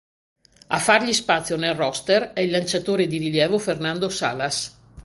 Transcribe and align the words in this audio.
A 0.69 0.79
fargli 0.79 1.13
spazio 1.13 1.57
nel 1.57 1.75
roster 1.75 2.33
è 2.33 2.39
il 2.39 2.49
lanciatore 2.49 3.05
di 3.05 3.19
rilievo 3.19 3.59
Fernando 3.59 4.09
Salas. 4.09 4.75